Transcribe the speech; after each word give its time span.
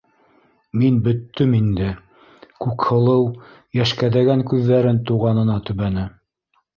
Мин 0.83 0.95
бөттөм 1.07 1.51
инде,- 1.57 1.89
Күкһылыу 2.65 3.27
йәшкәҙәгән 3.81 4.41
күҙҙәрен 4.53 5.03
туғанына 5.11 5.59
төбәне. 5.69 6.07